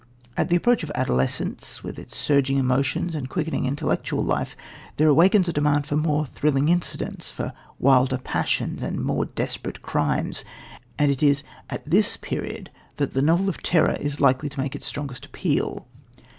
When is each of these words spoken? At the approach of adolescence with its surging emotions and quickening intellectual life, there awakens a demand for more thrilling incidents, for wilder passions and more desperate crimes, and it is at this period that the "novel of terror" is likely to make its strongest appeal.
At 0.35 0.49
the 0.49 0.55
approach 0.55 0.81
of 0.81 0.91
adolescence 0.95 1.83
with 1.83 1.99
its 1.99 2.17
surging 2.17 2.57
emotions 2.57 3.13
and 3.13 3.29
quickening 3.29 3.67
intellectual 3.67 4.23
life, 4.23 4.57
there 4.97 5.07
awakens 5.09 5.47
a 5.47 5.53
demand 5.53 5.85
for 5.85 5.95
more 5.95 6.25
thrilling 6.25 6.69
incidents, 6.69 7.29
for 7.29 7.53
wilder 7.77 8.17
passions 8.17 8.81
and 8.81 8.99
more 8.99 9.25
desperate 9.25 9.83
crimes, 9.83 10.43
and 10.97 11.11
it 11.11 11.21
is 11.21 11.43
at 11.69 11.85
this 11.87 12.17
period 12.17 12.71
that 12.97 13.13
the 13.13 13.21
"novel 13.21 13.47
of 13.47 13.61
terror" 13.61 13.95
is 13.99 14.19
likely 14.19 14.49
to 14.49 14.59
make 14.59 14.75
its 14.75 14.87
strongest 14.87 15.23
appeal. 15.27 15.87